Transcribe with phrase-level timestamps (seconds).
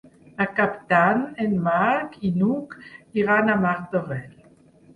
[0.37, 2.75] Per Cap d'Any en Marc i n'Hug
[3.25, 4.29] iran a Martorell.